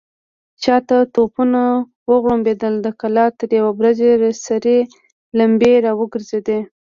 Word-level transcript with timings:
شاته 0.63 0.97
توپونه 1.13 1.61
وغړمبېدل، 2.09 2.73
د 2.81 2.87
کلا 3.01 3.25
تر 3.39 3.49
يوه 3.57 3.71
برج 3.77 3.99
سرې 4.45 4.79
لمبې 5.37 5.73
را 5.85 5.91
وګرځېدې. 5.99 6.59